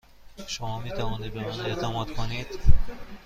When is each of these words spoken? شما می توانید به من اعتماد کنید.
شما 0.47 0.79
می 0.79 0.89
توانید 0.89 1.33
به 1.33 1.39
من 1.51 1.59
اعتماد 1.59 2.11
کنید. 2.15 2.59